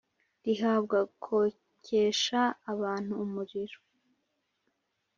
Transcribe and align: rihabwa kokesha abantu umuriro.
rihabwa 0.45 0.99
kokesha 1.23 2.41
abantu 2.71 3.13
umuriro. 3.23 3.79